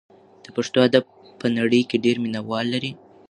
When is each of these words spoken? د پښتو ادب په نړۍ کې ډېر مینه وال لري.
د 0.43 0.45
پښتو 0.55 0.77
ادب 0.87 1.03
په 1.39 1.45
نړۍ 1.57 1.81
کې 1.89 2.01
ډېر 2.05 2.15
مینه 2.23 2.39
وال 2.49 2.65
لري. 2.73 2.91